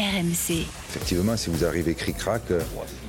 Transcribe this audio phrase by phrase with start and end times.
[0.00, 0.66] RMC.
[0.88, 2.60] Effectivement, si vous arrivez cric-crac, euh,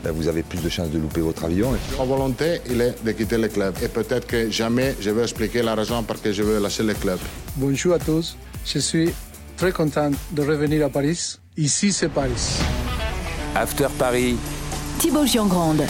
[0.04, 1.72] ben, vous avez plus de chances de louper votre avion.
[1.98, 3.76] Ma volonté, il est de quitter le club.
[3.82, 6.94] Et peut-être que jamais je vais expliquer la raison pour laquelle je veux lâcher le
[6.94, 7.20] club.
[7.56, 8.36] Bonjour à tous.
[8.66, 9.14] Je suis
[9.56, 11.38] très content de revenir à Paris.
[11.56, 12.60] Ici, c'est Paris.
[13.56, 14.36] After Paris.
[15.00, 15.84] Thibaut Giangrande.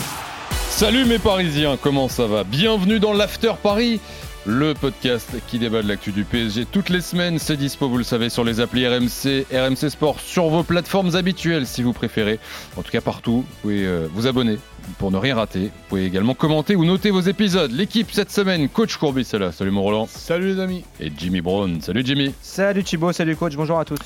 [0.69, 2.43] Salut mes Parisiens, comment ça va?
[2.43, 3.99] Bienvenue dans l'After Paris,
[4.45, 7.37] le podcast qui débat de l'actu du PSG toutes les semaines.
[7.37, 11.67] C'est dispo, vous le savez, sur les applis RMC, RMC Sport, sur vos plateformes habituelles
[11.67, 12.39] si vous préférez.
[12.77, 14.57] En tout cas, partout, vous pouvez euh, vous abonner
[14.97, 15.65] pour ne rien rater.
[15.65, 17.71] Vous pouvez également commenter ou noter vos épisodes.
[17.71, 19.51] L'équipe cette semaine, coach Courbis est là.
[19.51, 20.07] Salut mon Roland.
[20.07, 20.83] Salut les amis.
[20.99, 21.79] Et Jimmy Brown.
[21.81, 22.33] Salut Jimmy.
[22.41, 23.99] Salut Thibaut, salut coach, bonjour à tous.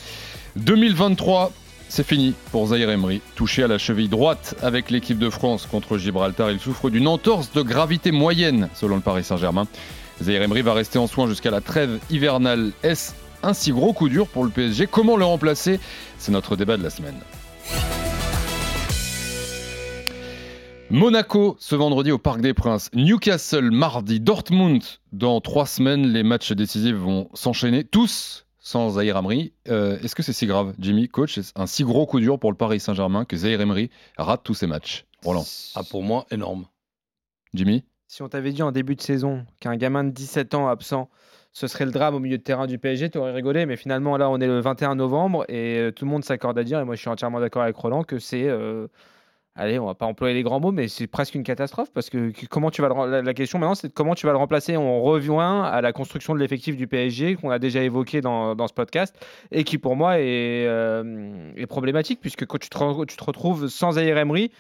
[0.58, 1.52] 2023,
[1.88, 3.22] c'est fini pour Zahir Emery.
[3.36, 7.52] Touché à la cheville droite avec l'équipe de France contre Gibraltar, il souffre d'une entorse
[7.54, 9.68] de gravité moyenne selon le Paris Saint-Germain.
[10.22, 12.72] Zahir Emery va rester en soins jusqu'à la trêve hivernale.
[12.84, 15.80] Est-ce un si gros coup dur pour le PSG Comment le remplacer?
[16.18, 17.16] C'est notre débat de la semaine.
[20.92, 26.08] Monaco ce vendredi au Parc des Princes, Newcastle mardi, Dortmund dans trois semaines.
[26.08, 29.54] Les matchs décisifs vont s'enchaîner tous sans Zahir Emery.
[29.68, 32.58] Euh, Est-ce que c'est si grave, Jimmy, coach un si gros coup dur pour le
[32.58, 35.06] Paris Saint-Germain que Zahir Emery rate tous ses matchs?
[35.24, 36.66] Roland, Ah, pour moi, énorme.
[37.54, 37.84] Jimmy?
[38.08, 41.10] Si on t'avait dit en début de saison qu'un gamin de 17 ans absent,
[41.54, 44.18] ce serait le drame au milieu de terrain du PSG, tu aurais rigolé, mais finalement
[44.18, 46.86] là on est le 21 novembre et euh, tout le monde s'accorde à dire, et
[46.86, 48.48] moi je suis entièrement d'accord avec Roland, que c'est...
[48.48, 48.88] euh,
[49.58, 52.34] Allez, on va pas employer les grands mots, mais c'est presque une catastrophe parce que
[52.50, 52.90] comment tu vas
[53.22, 54.76] la, question maintenant, c'est comment tu vas le remplacer.
[54.76, 55.32] On revient
[55.64, 59.16] à la construction de l'effectif du PSG qu'on a déjà évoqué dans, ce podcast
[59.52, 62.78] et qui pour moi est, euh, problématique puisque quand tu te,
[63.24, 64.52] retrouves sans Zaire Emery,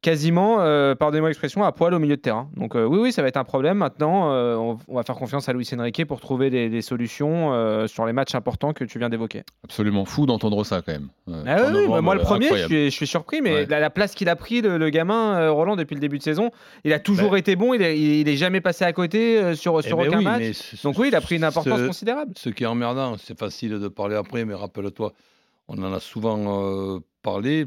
[0.00, 2.48] quasiment, euh, pardonnez-moi l'expression, à poil au milieu de terrain.
[2.56, 3.78] Donc euh, oui, oui, ça va être un problème.
[3.78, 7.52] Maintenant, euh, on, on va faire confiance à Luis Enrique pour trouver des, des solutions
[7.52, 9.42] euh, sur les matchs importants que tu viens d'évoquer.
[9.64, 11.08] Absolument fou d'entendre ça quand même.
[11.46, 13.66] Ah oui, moi le premier, je suis, je suis surpris, mais Ouais.
[13.66, 16.50] la, la place qu'il a pris, le, le gamin Roland, depuis le début de saison,
[16.84, 19.98] il a toujours été bon, il est, il est jamais passé à côté sur, sur
[20.00, 20.52] Eh ben aucun oui, match.
[20.52, 22.32] ce- Donc oui, il a pris une importance ce- considérable.
[22.36, 25.12] Ce qui est emmerdant, c'est facile de parler après, mais rappelle-toi,
[25.68, 27.66] on en a souvent parlé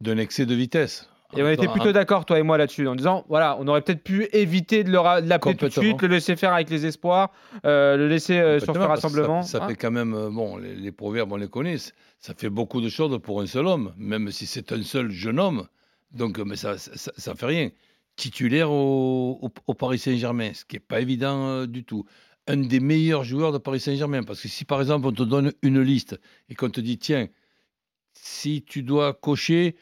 [0.00, 1.08] d'un excès de vitesse.
[1.36, 4.02] Et on était plutôt d'accord, toi et moi, là-dessus, en disant, voilà, on aurait peut-être
[4.02, 7.30] pu éviter de l'appeler tout de suite, le laisser faire avec les espoirs,
[7.64, 9.42] euh, le laisser euh, sur ce rassemblement.
[9.42, 9.68] Ça, ça Ah.
[9.68, 11.76] fait quand même, euh, bon, les, les proverbes, on les connaît,
[12.18, 15.40] ça fait beaucoup de choses pour un seul homme, même si c'est un seul jeune
[15.40, 15.66] homme.
[16.12, 17.70] Donc, euh, mais ça, ça, ça- fait rien.
[18.16, 22.04] Titulaire au, au- au Paris Saint-Germain, ce qui n'est pas évident du tout.
[22.46, 25.52] Un des meilleurs joueurs de Paris Saint-Germain, parce que si par exemple on te donne
[25.62, 26.20] une liste
[26.50, 27.28] et qu'on te dit, tiens,
[28.12, 29.76] si tu dois cocher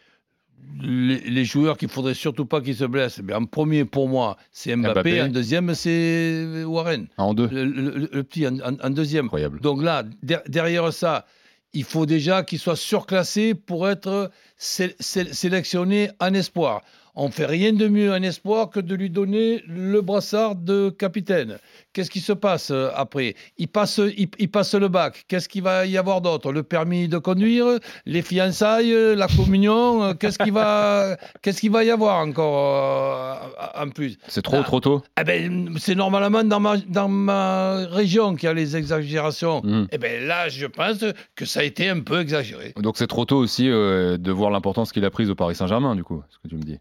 [0.82, 4.37] les, les joueurs qu'il faudrait surtout pas qu'ils se blessent, bien, en premier pour moi,
[4.50, 5.22] c'est Mbappé, Mbappé.
[5.22, 7.06] en deuxième, c'est Warren.
[7.19, 7.48] Ah, en deux.
[7.50, 9.26] Le, le- le- le petit en, en- en deuxième.
[9.26, 9.60] Incroyable.
[9.60, 11.26] Donc là, der- derrière ça,
[11.72, 16.81] il faut déjà qu'il soit surclassé pour être sé- sé- sélectionné en espoir.
[17.16, 21.59] On fait rien de mieux en espoir que de lui donner le brassard de capitaine.
[21.93, 23.34] Qu'est-ce qui se passe euh, après?
[23.59, 25.25] Il passe, il, il passe le bac.
[25.28, 26.53] Qu'est-ce qu'il va y avoir d'autre?
[26.53, 27.66] Le permis de conduire,
[28.06, 30.04] les fiançailles, euh, la communion.
[30.04, 33.44] euh, Qu'est-ce qu'il va, qu'est-ce qu'il va y avoir encore
[33.78, 34.16] euh, en plus?
[34.28, 34.62] C'est trop, Ah.
[34.65, 35.03] trop tôt?
[35.20, 39.62] Eh ben, c'est normalement dans ma, dans ma région qu'il y a les exagérations.
[39.65, 39.88] Mhm.
[39.93, 41.04] Eh ben là, je pense
[41.34, 42.72] que ça a été un peu exagéré.
[42.81, 45.97] Donc c'est trop tôt aussi euh, de voir l'importance qu'il a prise au Paris Saint-Germain,
[45.97, 46.78] du coup, ce que tu me dis.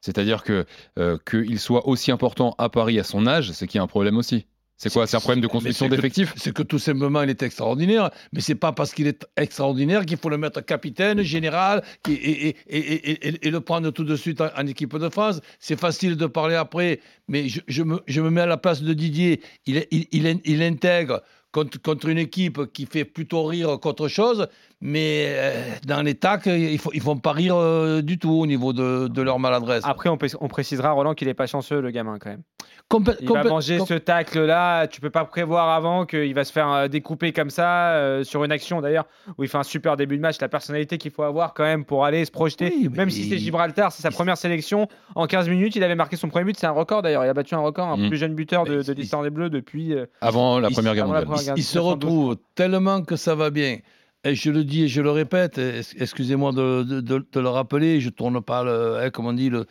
[0.00, 0.66] C'est-à-dire que
[0.98, 3.88] euh, qu'il soit aussi important à Paris à son âge, c'est qu'il y a un
[3.88, 4.46] problème aussi.
[4.82, 6.32] C'est quoi C'est un problème de construction Mais c'est que- d'effectifs?
[6.36, 10.16] C'est que tout simplement, il est extraordinaire, mais c'est pas parce qu'il est extraordinaire qu'il
[10.16, 14.16] faut le mettre capitaine, général, et, et- et- et- et- et le prendre tout de
[14.16, 15.42] suite en, en équipe de France.
[15.58, 18.80] C'est facile de parler après, mais je, je me, je me mets à la place
[18.82, 19.42] de Didier.
[19.66, 21.20] Il, il, il, il intègre
[21.52, 24.46] contre, contre une équipe qui fait plutôt rire qu'autre chose,
[24.80, 28.72] mais euh, dans les tacs, ils ne font pas rire euh, du tout au niveau
[28.72, 29.82] de, de leur maladresse.
[29.84, 32.42] Après, on, pré- on précisera, Roland, qu'il est pas chanceux, le gamin, quand même.
[32.90, 34.86] Complè- Il va manger ce tacle-là.
[34.88, 38.42] Tu peux pas prévoir avant qu'il va se faire euh, découper comme ça euh, sur
[38.44, 39.06] une action d'ailleurs
[39.38, 40.40] où il fait un super début de match.
[40.40, 43.38] La personnalité qu'il faut avoir quand même pour aller se projeter, Oui, même si c'est
[43.38, 44.88] Gibraltar, c'est sa première sélection.
[45.14, 46.56] En 15 minutes, il avait marqué son premier but.
[46.58, 47.24] C'est un record d'ailleurs.
[47.24, 48.08] Il a battu un record, un Mm.
[48.08, 49.94] plus jeune buteur de, de l'histoire des Bleus depuis.
[49.94, 51.26] euh, Avant la Première Guerre mondiale.
[51.56, 51.90] Il se 1912.
[51.92, 53.78] retrouve tellement que ça va bien.
[54.24, 55.58] Et je le dis et je le répète,
[55.98, 59.48] excusez-moi de, de- de- de le rappeler, je tourne pas, le, hein, comme on dit,
[59.48, 59.64] le,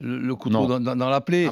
[0.00, 1.46] le, le couteau dans, dans- dans la plaie.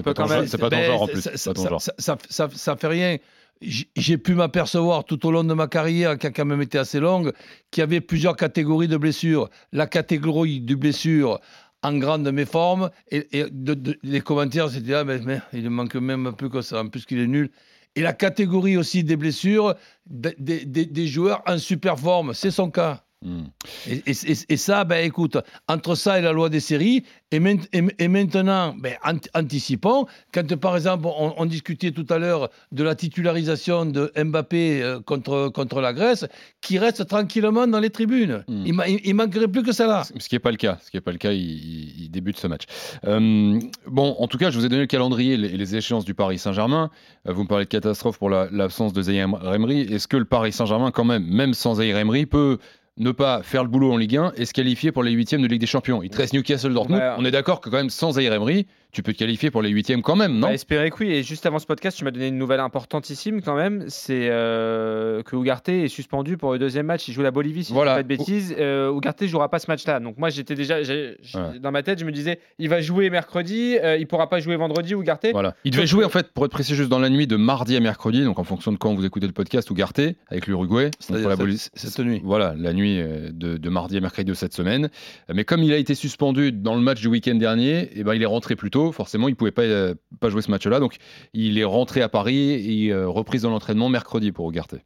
[0.47, 1.21] C'est pas ton Ben, genre en plus.
[1.23, 1.81] ça- pas ton ça- genre.
[1.83, 3.17] ça- ça- ça- ça fait rien.
[3.61, 7.01] J'ai pu m'apercevoir tout au long de ma carrière, qui a quand même été assez
[7.01, 7.33] longue,
[7.73, 9.49] qu'il y avait plusieurs catégories de blessures.
[9.73, 11.41] La catégorie de blessures
[11.83, 15.69] en grande méforme, et, et de- de- les commentaires, c'était ah, mais, mais il ne
[15.71, 17.51] manque même plus que ça, en plus qu'il est nul.
[17.97, 19.75] Et la catégorie aussi des blessures
[20.07, 23.04] des, joueurs en super forme, c'est son cas.
[23.25, 23.45] Hmm.
[23.89, 27.41] Et, et- et- et ça, ben, écoute, entre ça et la loi des séries, et,
[27.41, 32.19] maint- et- et maintenant, ben, ant- anticipons, quand par exemple, on, on discutait tout à
[32.19, 36.27] l'heure de la titularisation de Mbappé euh, contre, contre la Grèce,
[36.61, 38.45] qui reste tranquillement dans les tribunes.
[38.47, 38.63] Hmm.
[38.67, 40.05] Il, il- il manquerait plus que ça là.
[40.05, 40.79] Ce qui n'est pas le cas.
[40.85, 42.65] Ce qui est pas le cas, il, débute ce match.
[43.07, 46.15] Euh, bon, en tout cas, je vous ai donné le calendrier et les, échéances du
[46.15, 46.91] Paris Saint-Germain.
[47.27, 49.81] Euh, vous me parlez de catastrophe pour la- l'absence de Zaire Emery.
[49.81, 52.59] Est-ce que le Paris Saint-Germain, quand même, même sans Zaire Emery, peut
[52.97, 55.47] ne pas faire le boulot en Ligue 1 et se qualifier pour les huitièmes de
[55.47, 57.03] Ligue des Champions Il te reste Newcastle Dortmund.
[57.03, 57.15] Ouais.
[57.19, 59.69] On est d'accord que quand même sans Zaire Emery, tu peux te qualifier pour les
[59.71, 60.47] huitièmes quand même, non?
[60.49, 61.11] Bah, espérer que oui.
[61.13, 63.85] Et juste avant ce podcast, tu m'as donné une nouvelle importantissime quand même.
[63.89, 67.07] C'est euh, que Ugarte est suspendu pour le deuxième match.
[67.09, 67.93] Il joue la Bolivie, si Voilà.
[67.97, 68.55] je dis pas de bêtises.
[68.59, 70.01] Euh, Ugarte jouera pas ce match-là.
[70.01, 71.59] Donc moi, j'étais déjà j'ai- j'ai- Ouais.
[71.59, 74.57] dans ma tête, je me disais, il va jouer mercredi, euh, il pourra pas jouer
[74.57, 74.93] vendredi.
[74.95, 75.27] Ugarte.
[75.33, 75.55] Voilà.
[75.65, 77.77] Il devait jouer, que- en fait, pour être précis, juste dans la nuit de mardi
[77.77, 80.91] à mercredi, donc en fonction de quand vous écoutez le podcast, ou Garté, avec l'Uruguay.
[81.01, 81.59] cette- Bolivie.
[81.75, 82.21] cette nuit.
[82.25, 84.89] Voilà, la nuit euh, de, de mardi à mercredi de cette semaine.
[85.33, 88.23] Mais comme il a été suspendu dans le match du week-end dernier, eh ben, il
[88.23, 88.84] est rentré plus tôt.
[88.93, 90.81] Forcément, il ne pouvait pas, euh, pas jouer ce match-là.
[90.81, 90.97] Donc,
[91.33, 94.77] il est rentré à Paris et euh, reprise dans l'entraînement mercredi pour Ugarte.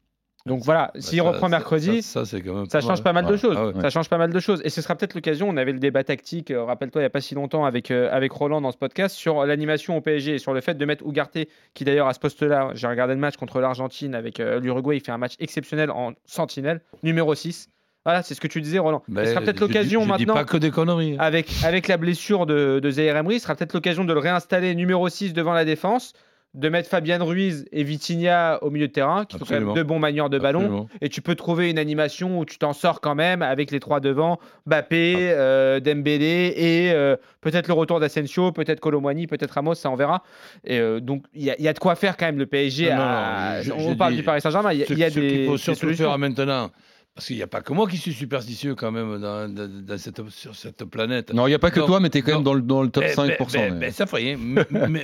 [0.47, 3.27] Donc voilà, Bah, s'il reprend mercredi, Ça, ça, c'est quand même Ça change pas mal
[3.27, 3.55] de choses.
[3.59, 3.81] Ah ouais.
[3.83, 4.63] Ça change pas mal de choses.
[4.65, 5.49] Et ce sera peut-être l'occasion.
[5.49, 8.09] On avait le débat tactique, euh, rappelle-toi, il n'y a pas si longtemps avec, euh,
[8.11, 11.05] avec Roland dans ce podcast, sur l'animation au PSG et sur le fait de mettre
[11.07, 11.39] Ugarte,
[11.75, 15.01] qui d'ailleurs à ce poste-là, j'ai regardé le match contre l'Argentine avec euh, l'Uruguay, il
[15.01, 17.69] fait un match exceptionnel en sentinelle, numéro 6.
[18.05, 19.03] Voilà, c'est ce que tu disais, Roland.
[19.15, 20.35] Ce sera peut-être l'occasion dis maintenant.
[20.35, 21.17] pas que des conneries.
[21.19, 24.75] Avec, avec la blessure de, de Zaire Emery, ce sera peut-être l'occasion de le réinstaller
[24.75, 26.15] numéro 6 devant la défense,
[26.55, 29.83] de mettre Fabien Ruiz et Vitinha au milieu de terrain, qui font quand même deux
[29.85, 30.89] bons manieurs de ballon Absolument.
[31.03, 34.01] et tu peux trouver une animation où tu t'en sors quand même avec les trois
[34.01, 35.33] devant, Bappé, Ah.
[35.41, 40.23] euh, Dembélé et euh, peut-être le retour d'Asensio, peut-être Colomwani, peut-être Ramos, ça on verra.
[40.65, 42.47] Et euh, donc il y, a- il y a de quoi faire quand même le
[42.47, 42.89] PSG.
[42.91, 45.05] Non, non, a- non, je- on parle du Paris Saint-Germain, il y a, Ce, y
[45.05, 46.09] a ce des, faut des surtout solutions.
[46.09, 46.71] faire maintenant,
[47.19, 49.99] parce qu'il n'y a pas que moi qui suis superstitieux quand même dans, dans- dans
[49.99, 51.35] cette, sur cette planète.
[51.35, 52.81] Non, il n'y a pas que toi, mais tu es quand même dans le, dans
[52.81, 53.17] le top Ben, 5%.
[53.19, 54.07] ben, ben, mais- ben, ça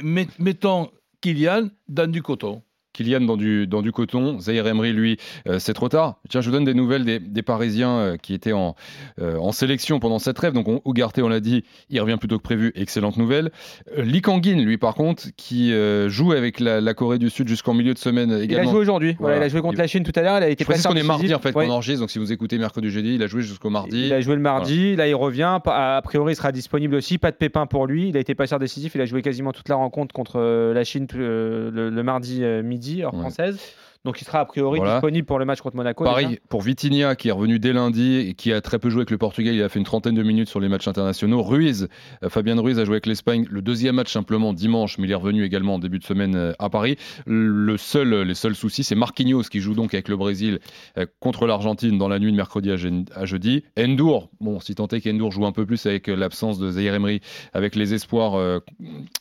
[0.04, 2.62] met- mettons Kylian dans du coton.
[2.94, 5.18] Kylian dans du, dans du coton, Zaire Emery, lui,
[5.48, 6.16] euh, c'est trop tard.
[6.30, 8.74] Tiens, je vous donne des nouvelles des, des Parisiens euh, qui étaient en,
[9.20, 10.54] euh, en sélection pendant cette trêve.
[10.54, 12.72] Donc, on- Ugarte, on l'a dit, il revient plus tôt que prévu.
[12.76, 13.50] Excellente nouvelle.
[13.98, 15.72] Lee Kangin, lui, par contre, qui
[16.08, 18.70] joue avec la, la Corée du Sud jusqu'en milieu de semaine Il a également.
[18.70, 19.44] joué aujourd'hui, voilà, Voilà.
[19.44, 20.94] il a joué contre Il- la Chine tout à l'heure, il a été Je qu'on
[20.94, 21.66] est mardi, en fait, Ouais.
[21.66, 22.00] qu'on enregistre.
[22.00, 24.06] Donc, si vous écoutez mercredi, jeudi, il a joué jusqu'au mardi.
[24.06, 25.58] Il a joué le mardi, là il revient.
[25.66, 27.18] A priori, il sera disponible aussi.
[27.18, 28.08] Pas de pépin pour lui.
[28.08, 28.94] Il a été passeur décisif.
[28.94, 33.02] Il a joué quasiment toute la rencontre contre la Chine le, le mardi euh, midi,
[33.02, 33.20] heure Ouais.
[33.20, 33.58] française.
[34.04, 34.94] Donc il sera a priori Voilà.
[34.96, 36.04] disponible pour le match contre Monaco.
[36.04, 36.40] Pareil déjà.
[36.48, 39.16] pour Vitinha qui est revenu dès lundi et qui a très peu joué avec le
[39.18, 39.54] Portugal.
[39.54, 41.42] Il a fait une trentaine de minutes sur les matchs internationaux.
[41.42, 41.88] Ruiz,
[42.22, 45.14] euh, Fabien Ruiz a joué avec l'Espagne le deuxième match simplement dimanche, mais il est
[45.14, 46.96] revenu également en début de semaine euh, à Paris.
[47.26, 50.58] Le seul, les seuls soucis, c'est Marquinhos qui joue donc avec le Brésil
[50.98, 53.64] euh, contre l'Argentine dans la nuit de mercredi à, je- à jeudi.
[53.78, 56.94] Endur, bon, si tant est qu'Endur joue un peu plus avec euh, l'absence de Zaire
[56.94, 57.20] Emery,
[57.54, 58.58] avec les espoirs euh,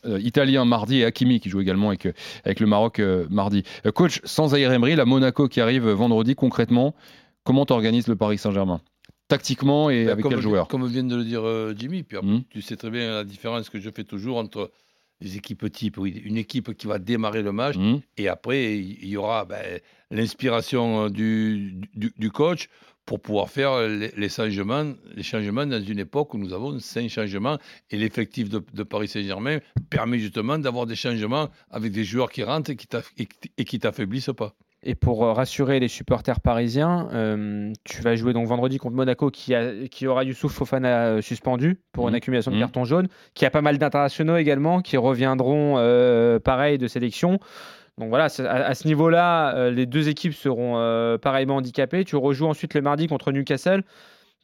[0.06, 2.14] euh, italiens mardi et Hakimi qui joue également avec, euh,
[2.44, 3.64] avec le Maroc euh, mardi.
[3.86, 6.94] Euh, coach, sans Zaire Emery, la Monaco qui arrive vendredi concrètement,
[7.44, 8.82] comment t'organises le Paris Saint-Germain?
[9.28, 10.68] Tactiquement et Ben, avec comme, quel joueur?
[10.68, 12.44] Comme vient de le dire euh, Jimmy, puis après, Mhm.
[12.50, 14.70] tu sais très bien la différence que je fais toujours entre
[15.24, 15.98] les équipes types.
[15.98, 18.02] Oui, une équipe qui va démarrer le match Mhm.
[18.18, 19.80] et après, il y aura ben,
[20.12, 22.70] l'inspiration euh, du, du, du coach
[23.06, 27.10] pour pouvoir faire les, les changements, les changements dans une époque où nous avons cinq
[27.10, 27.58] changements
[27.92, 32.44] et l'effectif de, de Paris Saint-Germain permet justement d'avoir des changements avec des joueurs qui
[32.44, 34.54] rentrent et qui t'affaiblissent pas.
[34.86, 39.30] Et pour euh, rassurer les supporters parisiens, euh, tu vas jouer donc vendredi contre Monaco
[39.32, 42.18] qui, a, qui aura Youssouf Fofana euh, suspendu pour une Mhm.
[42.18, 42.62] accumulation de Mhm.
[42.64, 47.40] cartons jaunes, qui a pas mal d'internationaux également qui reviendront euh, pareil de sélection.
[47.98, 50.74] Donc voilà, à, à ce niveau-là, euh, les deux équipes seront
[51.22, 52.04] pareillement handicapées.
[52.04, 53.84] Tu rejoues ensuite le mardi contre Newcastle,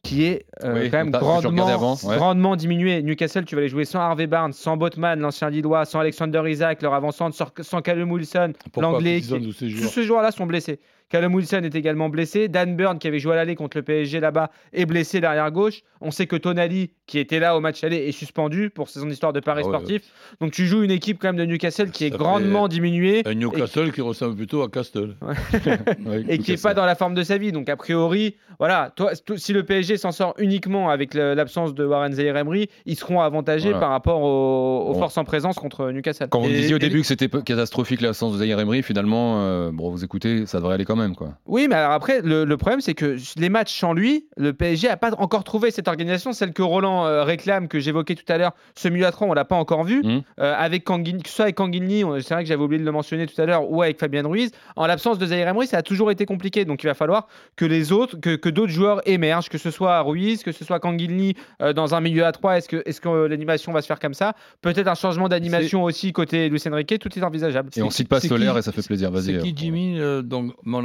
[0.02, 2.16] qui est euh, Oui, quand même grandement, avant, ouais.
[2.16, 3.02] grandement diminué.
[3.02, 6.80] Newcastle, tu vas les jouer sans Harvey Barnes, sans Botman, l'ancien Lillois, sans Alexander Isaac,
[6.82, 9.20] leur avançante, sans, sans Callum Wilson, l'anglais.
[9.20, 10.80] Qui- tous ces joueurs-là sont blessés.
[11.10, 12.48] Callum Wilson est également blessé.
[12.48, 15.82] Dan Burn, qui avait joué à l'aller contre le PSG là-bas, est blessé derrière gauche.
[16.00, 19.32] On sait que Tonali, qui était là au match aller, est suspendu pour son histoire
[19.32, 20.02] de paris Ah ouais, sportif.
[20.40, 23.92] Donc tu joues une équipe quand même de Newcastle qui est grandement diminuée Un Newcastle
[23.92, 25.16] qui ressemble plutôt à Castle.
[25.20, 27.50] Ouais, et qui n'est pas dans la forme de sa vie.
[27.52, 32.12] Donc a priori, voilà, toi, si le PSG s'en sort uniquement avec l'absence de Warren
[32.12, 33.80] Zaïre Emery, ils seront avantagés Voilà.
[33.80, 34.98] par rapport aux, aux Bon.
[35.00, 36.28] forces en présence contre Newcastle.
[36.30, 39.70] Quand vous disiez au et- début que c'était catastrophique l'absence de Zaire Emery, finalement, euh,
[39.72, 41.08] bon, vous écoutez, ça devrait aller quand même.
[41.10, 41.16] même.
[41.16, 41.34] quoi.
[41.46, 44.88] Oui, mais alors après, le, le problème, c'est que les matchs sans lui, le PSG
[44.88, 48.38] n'a pas encore trouvé cette organisation, celle que Roland euh, réclame, que j'évoquais tout à
[48.38, 48.52] l'heure.
[48.76, 50.02] Ce milieu à trois, on l'a pas encore vu.
[50.04, 50.22] Mhm.
[50.40, 50.92] Euh, avec que
[51.28, 53.46] ce soit avec Kanguinli, on- c'est vrai que j'avais oublié de le mentionner tout à
[53.46, 54.50] l'heure, ou avec Fabien Ruiz.
[54.76, 56.64] En l'absence de Zaire Emery, ça a toujours été compliqué.
[56.64, 57.26] Donc il va falloir
[57.56, 60.80] que les autres, que, que d'autres joueurs émergent, que ce soit Ruiz, que ce soit
[60.80, 62.56] Kanguinli euh, dans un milieu à trois.
[62.58, 64.34] Est-ce que, est-ce que euh, l'animation va se faire comme ça?
[64.62, 67.70] Peut-être un changement d'animation aussi côté Luis Enrique, tout est envisageable.
[67.76, 69.10] Et on cite pas Solaire qui- et ça fait plaisir.
[69.10, 69.24] Vas-y.
[69.24, 69.98] C'est qui euh, Jimmy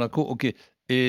[0.06, 0.44] Monaco, ok.
[0.44, 0.54] Et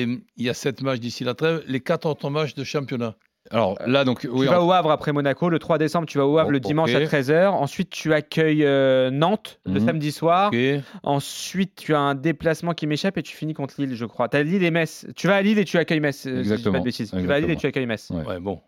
[0.06, 3.14] euh, il y a sept matchs d'ici la trêve, les quatre autres matchs de championnat.
[3.50, 6.18] Alors là, donc, Tu oui, vas en- au Havre après Monaco, le 3 décembre, tu
[6.18, 7.54] vas au Havre le dimanche à 13h.
[7.54, 9.86] Ensuite, tu accueilles euh, Nantes le Mhm.
[9.86, 10.50] samedi soir.
[11.02, 14.28] Ensuite, tu as un déplacement qui m'échappe et tu finis contre Lille, je crois.
[14.28, 15.06] Tu as Lille et Metz.
[15.16, 16.26] Tu vas à Lille et tu accueilles Metz.
[16.26, 16.78] euh, si je dis pas Exactement.
[16.80, 17.10] de bêtises.
[17.10, 18.10] Tu vas à Lille et tu accueilles Metz.
[18.10, 18.24] Ouais.
[18.26, 18.60] Ouais, bon.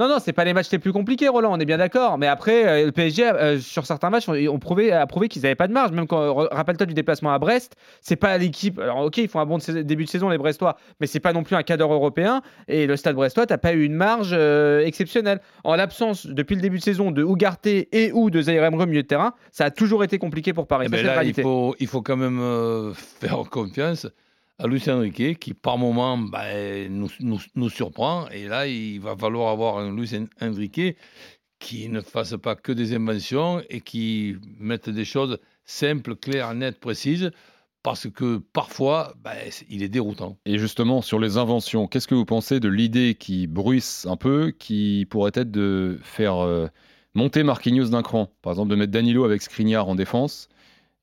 [0.00, 2.16] Non, non, c'est pas les matchs les plus compliqués, Roland, on est bien d'accord.
[2.16, 5.42] Mais après, euh, le PSG, euh, sur certains matchs, on, on prouvé, a prouvé qu'ils
[5.42, 5.92] n'avaient pas de marge.
[5.92, 8.78] Même quand, rappelle-toi du déplacement à Brest, c'est pas l'équipe.
[8.78, 11.34] Alors, ok, ils font un bon de début de saison, les Brestois, mais c'est pas
[11.34, 12.40] non plus un cadre européen.
[12.66, 15.40] Et le stade brestois, t'as pas eu une marge euh, exceptionnelle.
[15.64, 19.06] En l'absence, depuis le début de saison, de Ougarté et ou de Zaire milieu de
[19.06, 20.86] terrain, ça a toujours été compliqué pour Paris.
[20.88, 24.06] Eh Ça, ben là, il faut, il faut quand même faire confiance
[24.60, 27.08] à Luis Enrique qui, par moment, ben, nous,
[27.54, 28.28] nous- surprend.
[28.28, 30.96] Et là, il va falloir avoir un Luis En- Enrique
[31.58, 36.78] qui ne fasse pas que des inventions et qui mette des choses simples, claires, nettes,
[36.78, 37.30] précises.
[37.82, 39.36] Parce que parfois, ben,
[39.70, 40.36] il est déroutant.
[40.44, 44.50] Et justement, sur les inventions, qu'est-ce que vous pensez de l'idée qui bruisse un peu,
[44.50, 46.66] qui pourrait être de faire euh,
[47.14, 48.30] monter Marquinhos d'un cran?
[48.42, 50.50] Par exemple, de mettre Danilo avec Skriniar en défense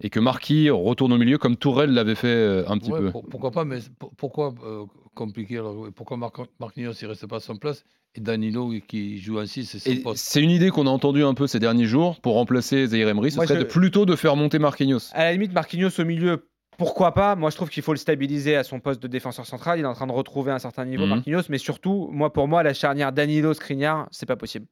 [0.01, 3.11] et que Marquis retourne au milieu comme Tourelle l'avait fait euh, un petit Ouais, peu.
[3.11, 4.85] pour- pourquoi pas, mais pour- pourquoi euh,
[5.15, 6.17] compliquer alors, Pourquoi
[6.59, 7.83] Marquinhos ne reste pas à son place
[8.15, 10.89] et Danilo qui joue en 6, c'est son Et poste c'est une idée qu'on a
[10.89, 13.31] entendue un peu ces derniers jours pour remplacer Zaire Emery.
[13.31, 15.09] Ce Moi, serait je- de- plutôt de faire monter Marquinhos.
[15.13, 17.35] À la limite, Marquinhos au milieu, pourquoi pas?
[17.35, 19.79] Moi, je trouve qu'il faut le stabiliser à son poste de défenseur central.
[19.79, 21.09] Il est en train de retrouver un certain niveau, Mhm.
[21.09, 21.41] Marquinhos.
[21.49, 24.65] Mais surtout, moi, pour moi, la charnière Danilo-Skriniar, c'est pas possible.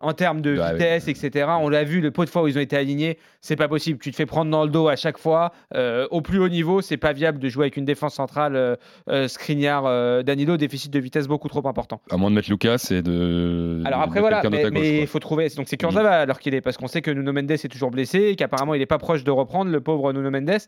[0.00, 0.78] En termes de Bah oui.
[0.78, 3.56] vitesse, etc., on l'a vu, le pot de fois où ils ont été alignés, c'est
[3.56, 3.98] pas possible.
[3.98, 5.52] Tu te fais prendre dans le dos à chaque fois.
[5.74, 8.76] Euh, au plus haut niveau, c'est pas viable de jouer avec une défense centrale euh,
[9.08, 12.02] euh, Skriniar, euh, Danilo, déficit de vitesse beaucoup trop important.
[12.10, 13.80] À moins de mettre Lucas et de.
[13.86, 15.48] Alors après voilà, mais il faut trouver.
[15.56, 18.18] Donc c'est Kurzawa alors qu'il est, parce qu'on sait que Nuno Mendes est toujours blessé
[18.18, 20.58] et qu'apparemment il n'est pas proche de reprendre le pauvre Nuno Mendes.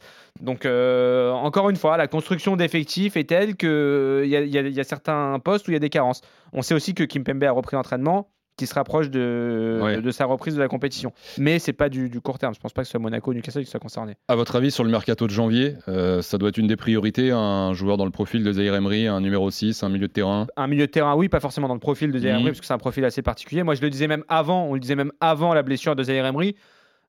[0.41, 4.73] Donc encore une fois, la construction d'effectifs est telle que il y, y a- il
[4.73, 6.23] y a certains postes où il y a des carences.
[6.55, 10.03] On sait aussi que Kimpembe a repris l'entraînement qui se rapproche de, Ouais.
[10.03, 11.13] de sa reprise de la compétition.
[11.39, 12.53] Mais c'est pas du, du court terme.
[12.55, 14.17] Je pense pas que ce soit Monaco ou Newcastle qui soit concerné.
[14.29, 17.31] À votre avis, sur le mercato de janvier, euh, ça doit être une des priorités,
[17.31, 20.47] un joueur dans le profil de Zaire Emery, un numéro 6, un milieu de terrain?
[20.57, 22.41] Un milieu de terrain, oui, pas forcément dans le profil de Zaire Mhm.
[22.41, 23.63] Emery, parce que c'est un profil assez particulier.
[23.63, 26.27] Moi, je le disais même avant, on le disait même avant la blessure de Zaire
[26.27, 26.57] Emery.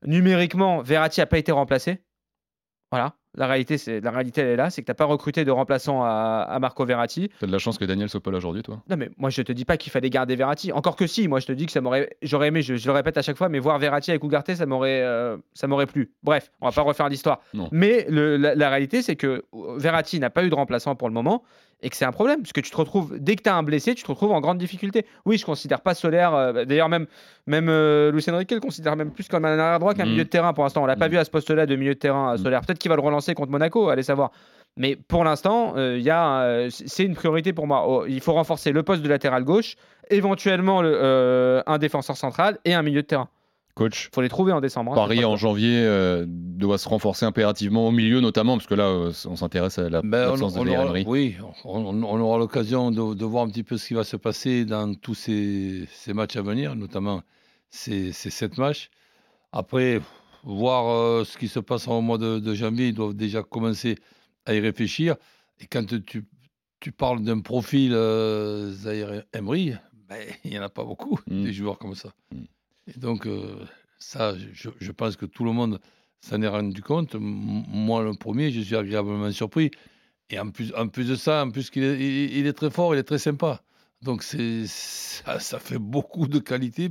[0.05, 1.99] Numériquement, Verratti n'a pas été remplacé.
[2.91, 5.45] Voilà, la réalité, c'est la réalité, elle est là, c'est que tu n'as pas recruté
[5.45, 7.29] de remplaçant à, à Marco Verratti.
[7.39, 9.41] T'as de la chance que Daniel soit pas là aujourd'hui, toi Non, mais moi, je
[9.43, 10.71] te dis pas qu'il fallait garder Verratti.
[10.71, 12.91] Encore que si, moi, je te dis que ça m'aurait, j'aurais aimé, je, je le
[12.93, 16.11] répète à chaque fois, mais voir Verratti avec Ugarte, ça m'aurait, euh, ça m'aurait plu.
[16.23, 17.39] Bref, on va pas refaire l'histoire.
[17.53, 17.69] Non.
[17.71, 19.45] Mais le- la, la réalité, c'est que
[19.77, 21.43] Verratti n'a pas eu de remplaçant pour le moment
[21.81, 23.95] et que c'est un problème, puisque tu te retrouves, dès que tu as un blessé,
[23.95, 25.05] tu te retrouves en grande difficulté.
[25.25, 27.07] Oui, je considère pas Solaire, euh, d'ailleurs, même,
[27.47, 30.09] même euh, Luis Enrique le considère même plus comme un arrière droit qu'un Mm.
[30.09, 30.83] milieu de terrain pour l'instant.
[30.83, 31.11] On l'a pas Mm.
[31.11, 32.43] vu à ce poste-là de milieu de terrain, euh, Mm.
[32.43, 32.61] Solaire.
[32.61, 34.31] Peut-être qu'il va le relancer contre Monaco, allez savoir.
[34.77, 37.85] Mais pour l'instant, euh, c'est une priorité pour moi.
[37.87, 39.75] Oh, il faut renforcer le poste de latéral gauche,
[40.09, 43.29] éventuellement le, un défenseur central et un milieu de terrain.
[43.75, 44.91] Coach Il faut les trouver en décembre.
[44.91, 48.85] hein, Paris en janvier euh, doit se renforcer impérativement au milieu notamment parce que là
[48.87, 51.03] euh, on s'intéresse à la- Ben, on, de on aura, Emery.
[51.07, 54.65] oui, on, aura l'occasion de, de voir un petit peu ce qui va se passer
[54.65, 57.21] dans tous ces, ces matchs à venir, notamment
[57.69, 58.89] ces, ces sept matchs.
[59.51, 60.01] Après,
[60.43, 63.95] voir euh, ce qui se passe au mois de, de janvier, ils doivent déjà commencer
[64.45, 65.15] à y réfléchir.
[65.61, 66.25] Et quand tu,
[66.79, 69.73] tu parles d'un profil euh, Zaire Emery,
[70.07, 71.43] ben, il n'y en a pas beaucoup, Mm.
[71.43, 72.09] des joueurs comme ça.
[72.33, 72.43] Mm.
[72.97, 73.65] Donc, euh,
[73.97, 75.79] ça, je, pense que tout le monde
[76.21, 77.15] s'en est rendu compte.
[77.19, 79.71] Moi, le premier, je suis agréablement surpris.
[80.29, 83.03] Et en plus, en plus de ça, en plus qu'il est, très fort, il est
[83.03, 83.61] très sympa.
[84.01, 86.89] Donc, ça, fait beaucoup de qualité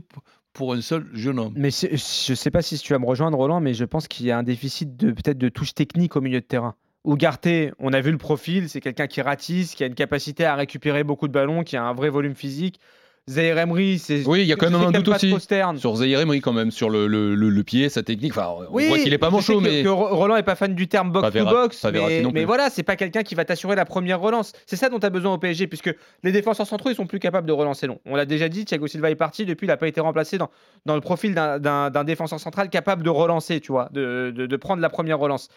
[0.52, 1.54] pour un seul jeune homme.
[1.56, 4.30] Mais je sais pas si tu vas me rejoindre, Roland, mais je pense qu'il y
[4.30, 6.74] a un déficit peut-être de touche technique au milieu de terrain.
[7.06, 10.56] Ugarte, on a vu le profil, c'est quelqu'un qui ratisse, qui a une capacité à
[10.56, 12.80] récupérer beaucoup de ballons, qui a un vrai volume physique.
[13.28, 14.26] Zaire Emery, c'est.
[14.26, 15.34] Oui, il y a quand même un doute aussi
[15.76, 18.32] sur Zaire Emery quand même sur le, le, le- le pied, sa technique.
[18.32, 20.74] Enfin, on Oui, voit qu'il est pas manchot, mais que Ro- Roland est pas fan
[20.74, 23.22] du terme box Pas to Verra- box, pas Verratti mais, mais voilà, c'est pas quelqu'un
[23.22, 24.52] qui va t'assurer la première relance.
[24.66, 27.18] C'est ça dont tu as besoin au PSG, puisque les défenseurs centraux, ils sont plus
[27.20, 28.00] capables de relancer long.
[28.06, 30.50] On l'a déjà dit, Thiago Silva est parti, depuis, il n'a pas été remplacé dans,
[30.86, 34.80] dans le profil d'un- défenseur central capable de relancer, tu vois, de, de- de prendre
[34.80, 35.48] la première relance.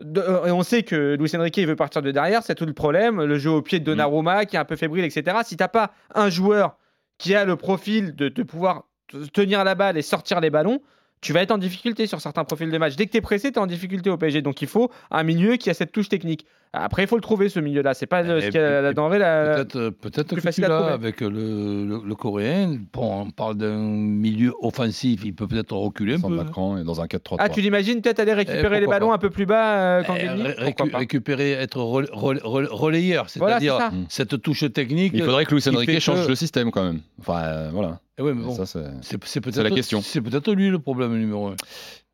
[0.00, 2.66] de- euh, et on sait que Luis Enrique il veut partir de derrière, c'est tout
[2.66, 3.22] le problème.
[3.22, 5.36] Le jeu au pied de Donnarumma qui est un peu fébrile, etc.
[5.44, 6.76] Si t'as pas un joueur
[7.18, 8.88] qui a le profil de, pouvoir
[9.32, 10.80] tenir la balle et sortir les ballons,
[11.20, 12.96] tu vas être en difficulté sur certains profils de match.
[12.96, 14.42] Dès que tu es pressé, tu es en difficulté au PSG.
[14.42, 16.46] Donc il faut un milieu qui a cette touche technique.
[16.76, 17.94] Après, il faut le trouver ce milieu-là.
[17.94, 19.18] C'est pas le- ce Et qu'il y a la denrée.
[19.18, 22.78] la- Peut-être euh, peut-être plus que facile tu à avec le, le, le coréen.
[22.92, 26.36] Bon, on parle d'un milieu offensif, il peut peut-être reculer un peu.
[26.38, 27.36] d'écran et dans un 4-3-3.
[27.38, 29.14] Ah, tu l'imagines peut-être aller récupérer pourquoi les ballons pas.
[29.14, 32.68] un peu plus bas euh, Eh, qu'Angelini ré- Pourquoi récu- récupérer, être rel- rel- rel-
[32.70, 33.92] relayeur, c'est-à-dire ça.
[34.08, 35.12] cette touche technique.
[35.14, 37.00] Il faudrait que Luis Enrique change que- le système quand même.
[37.20, 38.00] Enfin, euh, voilà.
[38.18, 40.00] Eh ouais, mais bon, c'est c'est c'est peut-être la question.
[40.02, 41.56] C'est peut-être lui le problème numéro un.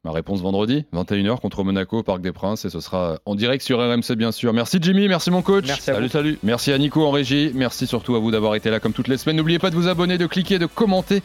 [0.04, 2.64] Ma réponse vendredi, 21h contre Monaco, au Parc des Princes.
[2.64, 4.52] Et ce sera en direct sur RMC, bien sûr.
[4.52, 5.64] Merci Jimmy, merci mon coach.
[5.66, 6.12] Merci à Salut, vous.
[6.12, 6.38] salut.
[6.42, 7.50] Merci à Nico en régie.
[7.54, 9.36] Merci surtout à vous d'avoir été là comme toutes les semaines.
[9.36, 11.22] N'oubliez pas de vous abonner, de cliquer, de commenter.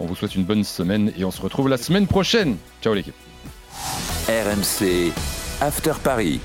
[0.00, 2.56] On vous souhaite une bonne semaine et on se retrouve la semaine prochaine.
[2.82, 3.14] Ciao l'équipe.
[4.28, 5.12] RMC
[5.60, 6.40] After Paris.